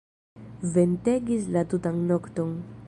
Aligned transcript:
Ventegis 0.77 1.47
la 1.57 1.63
tutan 1.75 2.05
nokton. 2.13 2.59